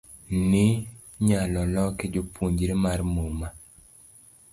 ni 0.49 0.65
nyalo 1.27 1.61
loke 1.73 2.05
japuonjre 2.13 2.73
mar 2.83 2.99
muma 3.13 3.47